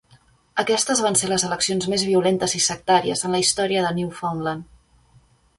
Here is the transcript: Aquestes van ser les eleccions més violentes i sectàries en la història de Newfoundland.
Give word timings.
Aquestes 0.61 1.01
van 1.07 1.17
ser 1.19 1.29
les 1.33 1.45
eleccions 1.49 1.85
més 1.93 2.07
violentes 2.11 2.57
i 2.63 2.63
sectàries 2.71 3.23
en 3.29 3.37
la 3.37 3.43
història 3.45 3.85
de 3.89 3.93
Newfoundland. 4.01 4.71